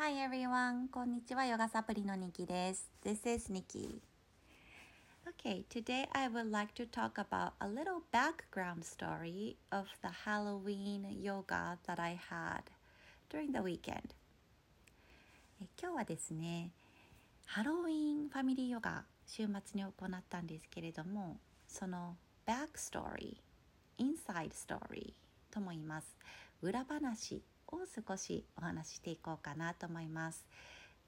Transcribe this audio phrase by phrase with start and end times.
[0.00, 0.88] Hi everyone!
[0.92, 2.88] こんにちは、ヨガサプリのニキです。
[3.04, 4.00] This is Nikki.
[5.26, 11.04] Okay, today I would like to talk about a little background story of the Halloween
[11.20, 12.62] yoga that I had
[13.28, 14.14] during the weekend.
[15.82, 16.70] 今日はですね、
[17.46, 23.38] ハロウィンファミリーヨガ週末に行ったんですけれども、その back story,
[23.98, 25.12] inside story
[25.50, 26.16] とも言います。
[26.62, 27.42] 裏話
[27.76, 30.46] を少しお話ししていこうかなと思います。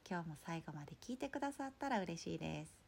[0.08, 2.80] 今日も最後まで聞いてくださったら嬉しいです。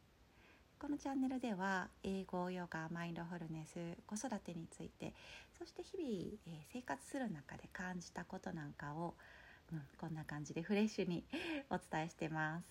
[0.83, 5.13] このチャンネルでは英語ヨガマインドフルネス子育てについて
[5.57, 6.09] そして日々、
[6.45, 9.13] えー、生活する中で感じたことなんかを、
[9.71, 11.23] うん、こんな感じでフレッシュに
[11.71, 12.65] お伝えしてます、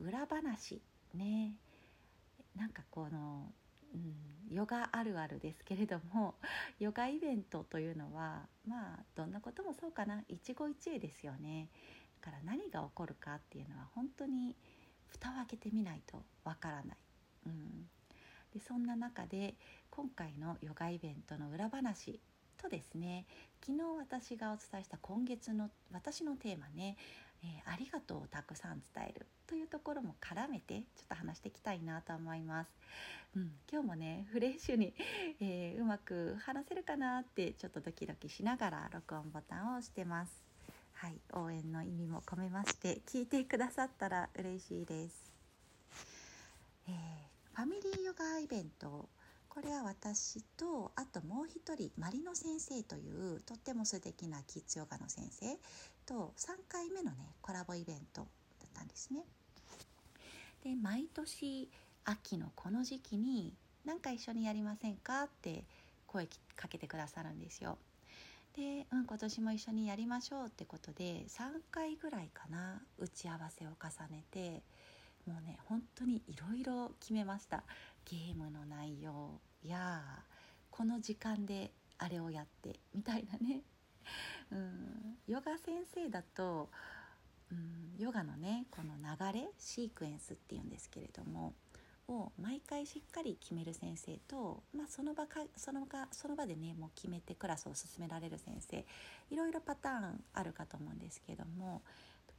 [0.00, 0.82] うん、裏話
[1.14, 1.54] ね。
[2.54, 3.50] なんかこの
[3.94, 6.34] うん、ヨガあるあるですけれども
[6.78, 10.24] ヨガイベントというのはまあどんなこともそうかな。
[10.28, 11.68] 一期一会ですよね。
[12.22, 14.54] だから何が起こるかっていうのは本当に
[15.12, 16.96] 蓋を開けてみないとわからない、
[17.46, 17.88] うん、
[18.54, 19.54] でそんな中で
[19.90, 22.20] 今回のヨガイベントの裏話
[22.56, 23.26] とですね
[23.64, 26.96] 昨日私がお伝えした今月の私のテーマね
[27.44, 32.70] えー、ありがとうをたくさん伝えるというところも絡めてちょっと話していきたいなと思います、
[33.36, 34.94] うん、今日もねフレッシュに、
[35.40, 40.42] えー、うまく話せるかなってちょっとドキドキしながら録音ボタンを押してます。
[41.02, 45.32] はい応援の意味も込めまして聞いてくださったら嬉しいです、
[46.86, 49.08] えー、ファミリーヨガイベント
[49.52, 55.58] これは私とあともう一人マリノ先生というとっても素敵なキッズヨガの先生
[56.06, 58.26] と3回目のねコラボイベントだ
[58.66, 59.26] ったんですね。
[60.64, 61.68] で毎年
[62.06, 63.52] 秋のこの時期に
[63.84, 65.66] 「何か一緒にやりませんか?」って
[66.06, 67.76] 声かけてくださるんですよ。
[68.54, 74.62] で、うん、今年も一緒にやりましょうってことで3回ぐらいかな打ち合わせを重ねて
[75.26, 77.64] もうね本当にいろいろ決めました。
[78.04, 80.02] ゲームの内容や
[80.70, 83.60] この時間であれをやってみたいなね、
[84.50, 86.68] うん、ヨガ先生だと、
[87.50, 91.54] うん、ヨガのねこの流れシークエンスっていうんですけれども
[92.08, 98.84] を毎回しっかり決める先生と、まあ、その場かその場その場でねもう決めてクラスを進められる先生
[99.30, 101.82] いろいろパターンあるかと思うんですけども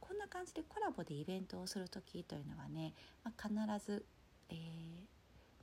[0.06, 2.92] こんな感じでコラボでイベントをする時というのはね、
[3.24, 4.04] まあ、必ず、
[4.50, 4.56] えー、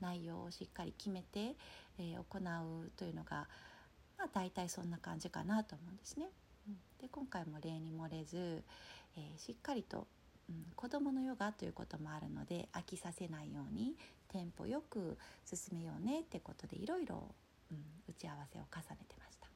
[0.02, 1.56] 内容をしっかり決めて、
[2.00, 3.48] えー、行うというのが、
[4.18, 6.26] まあ、大体そんな感じかなと思うんですね。
[6.68, 8.64] うん、で今回も例に漏れず、
[9.16, 10.08] えー、しっかりと、
[10.50, 13.96] うん、子どものヨガということもあるので飽きさせないように
[14.30, 17.36] テンポよく進めようねってことでいろいろ
[18.10, 19.51] 打ち合わせを重ねてました。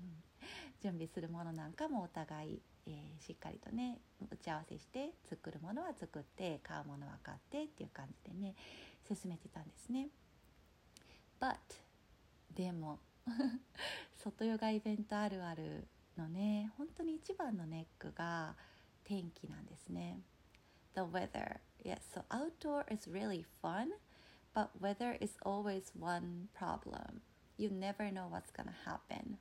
[0.82, 4.00] 準備するものなんかもお互いえー、しっかりとね
[4.30, 8.54] 打ち合わせして作るものは作って買うものは買ってっていう感じでね
[9.06, 10.08] 進めてたんですね。
[11.40, 11.56] But
[12.54, 12.98] でも
[14.16, 18.56] 外ヨガイベントあるあるのね本当に一番のネックが
[19.04, 20.20] 天気なんですね。
[20.94, 21.60] The weather.
[21.84, 23.92] Yes, so outdoor is really fun,
[24.54, 27.20] but weather is always one problem.
[27.56, 29.38] You never know what's gonna happen.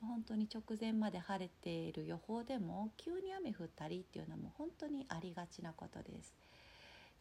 [0.00, 6.34] 本当に直前まで晴れている予報でも急に雨降ったりっていうのも本当にありがちなことです。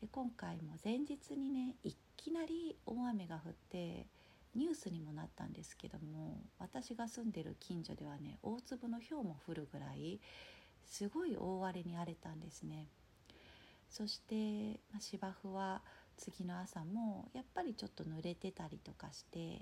[0.01, 4.05] で今回も前日にねいきなり大雨が降って
[4.55, 10.19] ニュースにもなったんですけども私が住んでる近所ではね大粒の氷も降るぐらい
[10.85, 12.87] すごい大荒れに荒れたんですね。
[13.89, 15.81] そして、芝生は
[16.17, 19.61] 次の朝もやっぱりちょっと濡れてたりとかして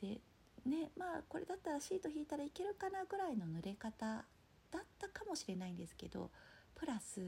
[0.00, 0.20] で
[0.66, 6.30] ねまあこれだったらシート引いたらいけるかなぐらいの濡れ方だったかもしれないんですけど
[6.74, 7.20] プラス、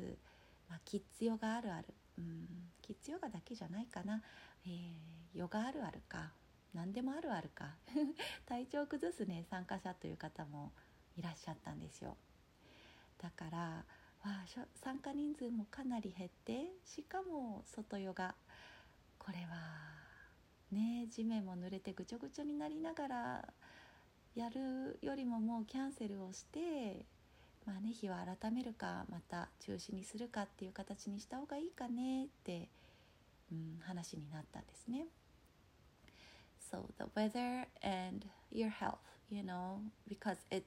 [0.69, 1.87] まあ、キッズヨガあるある、
[2.19, 2.49] うん、
[2.83, 4.23] キッズヨガだけじゃないかな、
[4.67, 6.33] えー、ヨガあるあるか
[6.75, 7.77] 何でもあるあるか。
[8.47, 10.73] 体調崩すね参加者という方も
[11.17, 12.17] いらっしゃったんですよ。
[13.19, 13.59] だから
[14.25, 14.45] わ
[14.75, 18.35] 参加人数もかなり減ってしかも外ヨガ。
[19.19, 19.94] これは
[20.73, 23.49] ね地面も濡れてぐちょぐちょになりながら
[24.35, 27.07] やるよりももうキャンセルをして
[27.67, 32.69] まあね日は改めるかまた中止にするかっていう形にした方がいいかねって、
[33.53, 35.07] うん、話になったんですね。
[36.71, 38.99] So the weather and your health,
[39.31, 39.79] you know,
[40.09, 40.63] because it's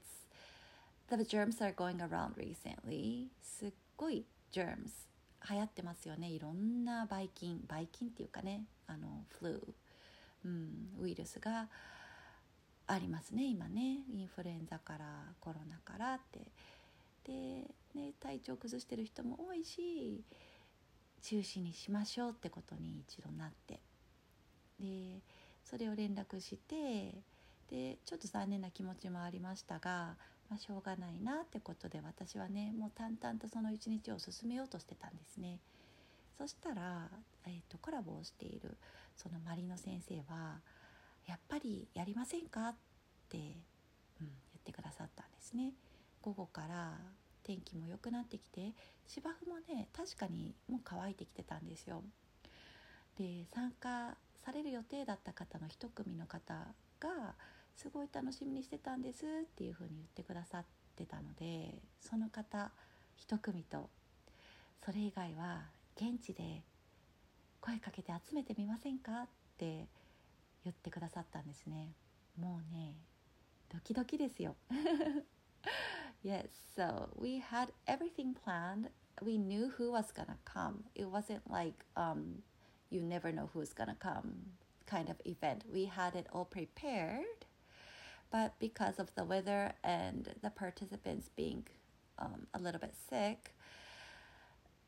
[1.09, 3.27] the germs are going around recently.
[3.41, 5.07] すっごい germs
[5.49, 6.29] 流行ってますよね。
[6.29, 9.75] いろんなばい菌、ばい菌っていうかね、あの、フル
[10.45, 11.67] うん、ウイルスが
[12.87, 13.99] ありますね今ね。
[14.09, 16.51] インフルエンザからコロナからって。
[17.25, 20.23] で、ね、体調崩してる人も多いし
[21.21, 23.81] 中止にしましょうってことに一度なって。
[24.79, 25.21] で
[25.63, 27.15] それを連絡して
[27.69, 30.15] でちょっと残念な気持ちもありましたが、
[30.49, 35.59] まあ、しょうがないなってことで私はねもう淡々とその一日を進めようとしてたんですね。
[36.37, 37.09] そしたら、
[37.45, 38.77] えーと、コラボをしている
[39.15, 40.61] そのマリノ先生は
[41.25, 42.75] 「やっぱりやりませんか?」っ
[43.29, 43.55] て、うん、言
[44.59, 45.73] ってくださったんですね。
[46.21, 46.99] 午後から
[47.43, 48.73] 天気も良くなってきて
[49.07, 52.03] 芝生もね確かにもう乾いてきてたんですよ。
[53.15, 56.67] で参加される予定だった方の一組の方
[56.99, 57.35] が
[57.75, 62.71] すごい楽しみにしてたんですっていうふうに言ってくださってたのでその方
[63.15, 63.89] 一組と
[64.83, 66.63] それ以外は現地で
[67.59, 69.27] 声かけて集めてみませんかっ
[69.57, 69.87] て
[70.63, 71.93] 言ってくださったんですね
[72.39, 72.95] もうね
[73.73, 74.55] ドキドキですよ
[76.23, 78.89] Yes, so we had everything planned.
[79.21, 80.83] We knew who was gonna come.
[80.95, 82.41] It wasn't like um,
[82.89, 84.33] you never know who's gonna come
[84.87, 85.63] kind of event.
[85.71, 87.45] We had it all prepared,
[88.31, 91.67] but because of the weather and the participants being
[92.17, 93.53] um, a little bit sick,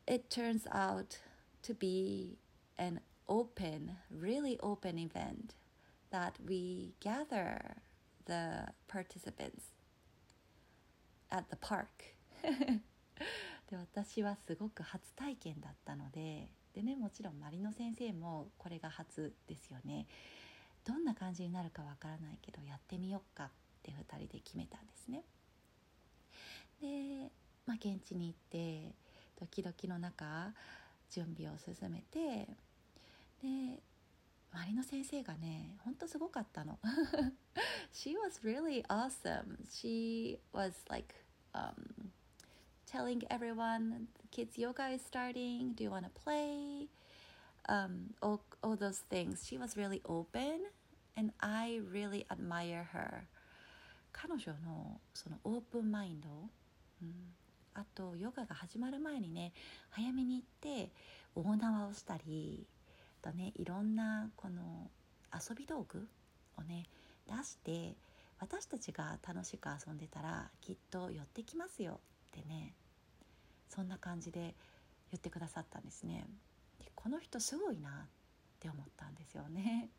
[0.09, 1.19] it turns out
[1.61, 2.39] to be
[2.79, 5.53] an open, really open event
[6.09, 7.75] that we gather
[8.25, 9.65] the participants
[11.31, 12.15] at the park.
[13.69, 20.07] で私はすごく初体験だったのででねもちろんマリノ先生もこれが初ですよね。
[20.85, 23.49] どんな感じになるかわからないけどやってみようかっ
[23.83, 25.23] て2人で決めたんですね。
[26.81, 27.31] で、
[27.67, 28.95] まあ、現地に行って
[29.39, 30.53] ドキドキの中
[31.09, 32.47] 準備を進めて
[33.41, 33.81] で
[34.51, 36.79] マリノ先生がねほんとすごかったの
[37.93, 41.13] She was really awesome She was like、
[41.53, 42.11] um,
[42.85, 46.87] telling everyone kids yoga is starting do you want to play
[47.67, 50.65] um, all, all those things she was really open
[51.15, 53.27] and I really admire her
[54.11, 56.29] 彼女のそのオープンマインド、
[57.01, 57.13] うん、
[57.79, 59.53] あとヨガが始まる前にね
[59.89, 60.91] 早めに行って
[61.33, 62.67] 大縄をしたり
[63.21, 64.89] とねいろんなこの
[65.33, 66.05] 遊び道具
[66.57, 66.87] をね
[67.25, 67.95] 出して
[68.41, 72.01] 私たちが楽しく遊んでたらきっと寄ってきますよ
[72.37, 72.73] ってね
[73.69, 74.55] そんな感じで
[75.11, 76.25] 言ってくださったんですね。
[76.79, 77.91] でこの人すごいなっ
[78.59, 79.89] て思ったんですよね。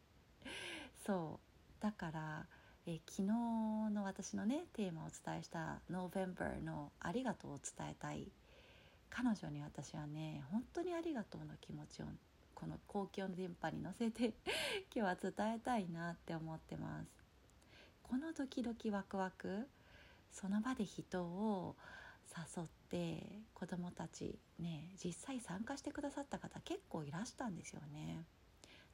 [1.06, 1.40] そ
[1.80, 1.82] う。
[1.82, 2.46] だから
[2.86, 3.22] え昨日
[3.92, 8.30] の私のねテーマをお伝えした「November」の「ありがとう」を伝えたい
[9.10, 12.06] 彼女に私はね本当にありがとうの気持ちを
[12.54, 14.34] この公共の電波に乗せて
[14.94, 17.10] 今日は伝えたいなって思ってます
[18.02, 19.68] このドキドキワクワク
[20.30, 21.76] その場で人を
[22.56, 28.24] 誘って子どもたちね実際参加してくださった方結構いらしたんですよね。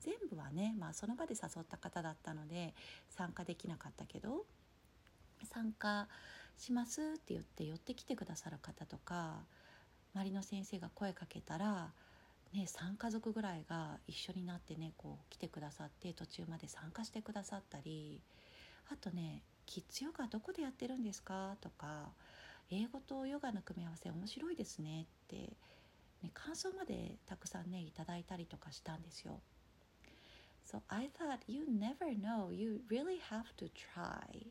[0.00, 2.74] 全部はね、まあ、その場で誘った方だったので
[3.10, 4.44] 参加できなかったけど
[5.44, 6.08] 参加
[6.56, 9.40] しますって言って寄ってきてくださる方とか
[10.14, 11.92] 周りの先生が声かけたら、
[12.54, 18.20] ね、3家族ぐらいが一緒になってねこう来てくださって途中まで参加してくださったり
[18.90, 22.12] あとね「キッズヨガどこでやってるんですか?」とか
[22.70, 25.36] 英語とヨガの組み合わせ面白いですねって、
[26.22, 29.40] ね、感想までたくさんねいただいたりとかしたんですよ。
[30.66, 32.50] So I thought you never know.
[32.50, 34.50] You really have to try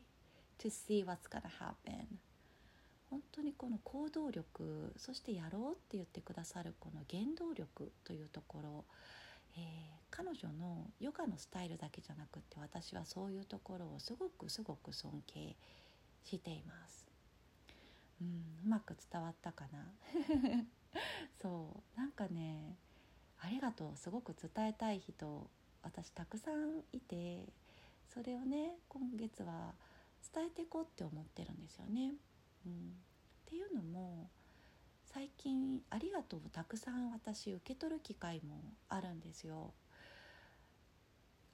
[0.58, 2.18] to see what's gonna happen.
[3.10, 8.84] 本当にこの行動力そしてやろうって言ってくださるこの原動力というところ、
[9.56, 9.62] えー、
[10.10, 15.54] 彼女のヨガのスタイルだけじゃなくて私はそういうところをすごくすごく尊敬
[16.24, 17.06] しています。
[18.20, 18.26] うん、
[18.64, 19.92] うまく伝わったかな？
[21.40, 22.76] そうなんかね
[23.38, 25.48] ありがとうすごく伝えたい人
[25.86, 27.46] 私たくさんいて
[28.12, 29.72] それをね今月は
[30.34, 32.14] 伝えていこうって思ってるんですよね。
[32.66, 32.74] うん、っ
[33.48, 34.28] ていうのも
[35.04, 39.72] 最近「ありがとう」をたくさん私受け取る機会もあるんですよ。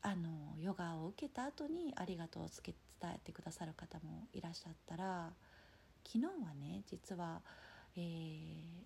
[0.00, 2.74] あのヨガを受けた後に「ありがとう」を伝
[3.04, 5.32] えてくださる方もいらっしゃったら
[6.04, 7.42] 昨日はね実は、
[7.94, 8.84] えー、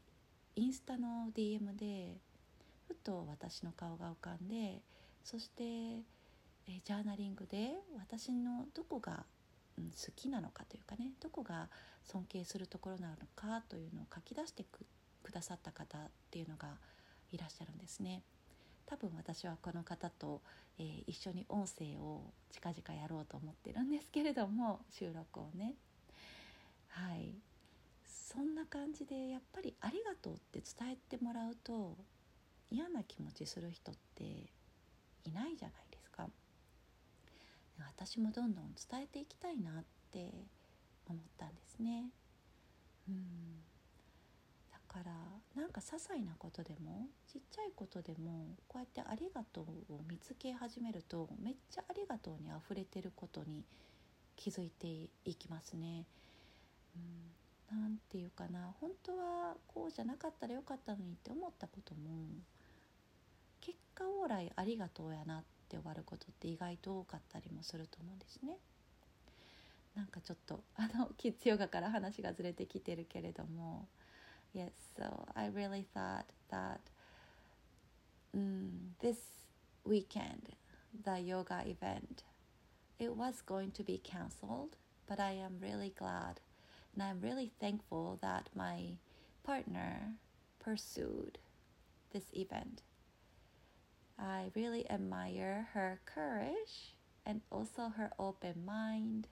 [0.57, 2.21] インスタの DM で
[2.87, 4.83] ふと私の顔が浮かんで
[5.27, 9.25] そして、えー、ジャーナリングで私のどこが、
[9.77, 11.69] うん、好きなのかというかねどこが
[12.05, 14.65] 尊敬するところなのかというのを書き出して
[15.25, 16.69] くださった方っていうのが
[17.33, 18.23] いらっしゃるんですね。
[18.87, 20.43] 多分私はこの方と、
[20.79, 25.75] えー、一緒に音声を近々やろうと思ってるんですけれども収録をね
[26.87, 27.35] はい
[28.07, 31.97] そんな感じでやっぱり「ありがとう」って伝えてもらうと
[32.71, 34.53] 嫌な気持ちする人って
[35.27, 36.29] いないじゃないですか。
[37.79, 40.31] 私もどんどん伝えていきたいなって
[41.07, 42.11] 思ったんですね。
[43.09, 43.63] うん。
[44.71, 45.13] だから
[45.55, 53.65] なんか些細なことでもちっちゃいことでもこうやって「ありがとう」を見つけ始めるとめっちゃ「ありがとう」にあふれてることに
[54.37, 56.07] 気づいていきますね。
[56.97, 57.81] うん。
[57.81, 58.73] なんていうかな。
[58.81, 62.29] 本当はこうじゃなかったらよかったのにって思ったことも
[63.67, 68.59] 結果往来ありがとうやなって終わることって意外と多かったりもすると思うんですね。
[69.97, 73.89] なんかちょっとあのキッズヨガから話がずれてきてるけれども
[74.55, 76.81] Yes, so I really thought that
[78.35, 79.17] um, this
[79.85, 80.55] weekend
[81.05, 82.25] the yoga event
[82.99, 84.77] it was going to be cancelled
[85.09, 86.41] but I am really glad
[86.97, 88.97] And I'm really thankful that my
[89.45, 90.15] partner
[90.59, 91.39] pursued
[92.11, 92.81] this event.
[94.19, 96.95] I really admire her courage
[97.25, 99.29] and also her open mind,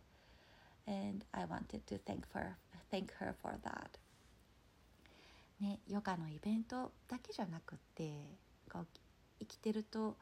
[0.87, 2.57] and I wanted to thank her,
[2.91, 3.99] thank her for that.
[5.61, 8.11] ね、ヨガのイベントだけじゃなくて
[8.71, 8.87] こう
[9.39, 10.17] 生きてると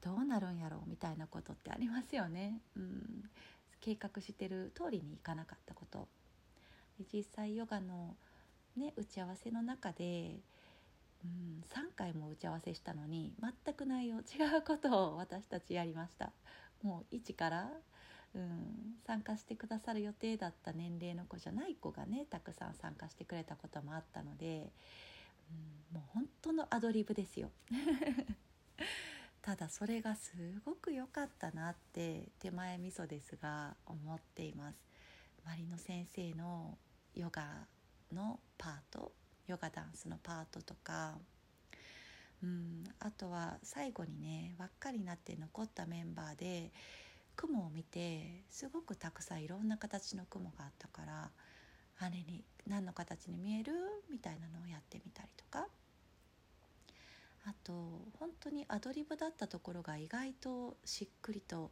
[0.00, 2.60] どうなるんやろうみたいなことってありますよね。
[2.76, 3.28] うん、
[3.80, 6.08] 計画してる通りにいかなかったこと
[7.12, 8.14] 実際ヨガの、
[8.76, 10.36] ね、打ち合わせの中で、
[11.24, 14.20] うん、3回も打ち合わせしたのに全く内容違
[14.58, 16.32] うことを私たちやりました。
[16.82, 17.70] もう1から、
[18.34, 24.70] うん、参加してくださる予定だった年齢の子じゃない子がねたくさん参加してくれたこともあったので、
[25.92, 27.50] うん、もう本当のアドリブですよ。
[29.40, 30.32] ただそれがす
[30.64, 34.78] ごく良かったなって手前味噌ですが思っています。
[35.44, 36.78] マリの先生の
[37.14, 37.66] ヨガ
[38.10, 39.12] のパート
[39.46, 41.14] ヨガダンスのパートとか、
[42.42, 46.72] うん、あとは最後にね輪っかりなって残ったメンバーで
[47.36, 51.30] 雲を見てすごくたくさんいろんな形の雲があったから
[51.98, 53.72] あれに何の形に見える？
[54.10, 55.66] みたいなのをやってみたりとか。
[57.46, 57.72] あと
[58.18, 61.70] 本当にアドリブだったところが意外としっくりと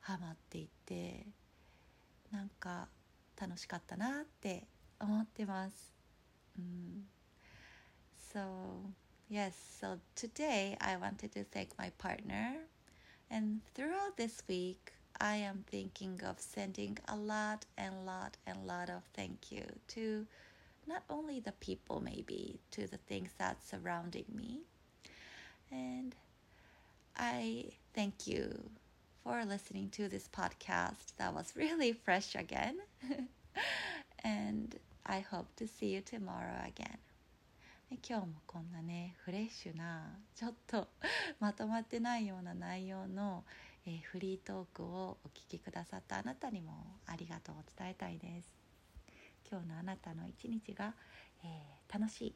[0.00, 1.26] はまっていて
[2.30, 2.88] なんか
[3.40, 4.66] 楽しかったなって
[5.00, 5.95] 思ってます。
[6.58, 6.60] Mm.
[6.60, 7.06] うん、
[8.32, 8.92] so
[9.28, 12.56] yes, so today I wanted to thank my partner,
[13.30, 18.90] and throughout this week I am thinking of sending a lot and lot and lot
[18.90, 20.26] of thank you to
[20.86, 24.60] not only the people maybe to the things that surrounding me.
[25.70, 26.14] And
[27.16, 28.70] I thank you
[29.24, 31.16] for listening to this podcast.
[31.18, 32.78] That was really fresh again.
[34.24, 34.74] And
[35.08, 36.98] I hope to see you tomorrow again.
[38.02, 40.88] 今日もこんなねフレッシュなちょっと
[41.38, 43.44] まとまってないような内容の、
[43.86, 48.58] えー、フリートークをお聞きくださったあなたにもありがとうを伝えたいです。
[49.48, 50.92] 今日のあなたの一日が、
[51.44, 52.34] えー、楽しい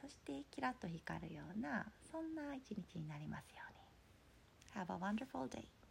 [0.00, 3.82] そしてキラッと光るようなそんな一日になりますように。
[4.80, 5.81] Have a wonderful day.